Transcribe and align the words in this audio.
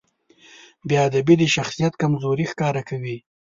بېادبي 0.89 1.35
د 1.39 1.43
شخصیت 1.55 1.93
کمزوري 2.01 2.45
ښکاره 2.51 2.81
کوي. 2.89 3.17